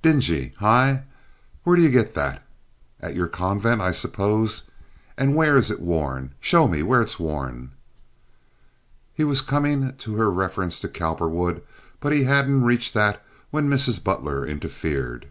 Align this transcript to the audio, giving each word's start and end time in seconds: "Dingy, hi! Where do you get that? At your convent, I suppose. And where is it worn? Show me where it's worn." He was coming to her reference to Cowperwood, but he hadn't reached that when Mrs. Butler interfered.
"Dingy, 0.00 0.54
hi! 0.56 1.02
Where 1.64 1.76
do 1.76 1.82
you 1.82 1.90
get 1.90 2.14
that? 2.14 2.42
At 3.00 3.14
your 3.14 3.26
convent, 3.26 3.82
I 3.82 3.90
suppose. 3.90 4.62
And 5.18 5.36
where 5.36 5.54
is 5.54 5.70
it 5.70 5.80
worn? 5.82 6.30
Show 6.40 6.66
me 6.66 6.82
where 6.82 7.02
it's 7.02 7.20
worn." 7.20 7.72
He 9.12 9.22
was 9.22 9.42
coming 9.42 9.92
to 9.94 10.14
her 10.16 10.30
reference 10.30 10.80
to 10.80 10.88
Cowperwood, 10.88 11.60
but 12.00 12.14
he 12.14 12.24
hadn't 12.24 12.64
reached 12.64 12.94
that 12.94 13.22
when 13.50 13.68
Mrs. 13.68 14.02
Butler 14.02 14.46
interfered. 14.46 15.28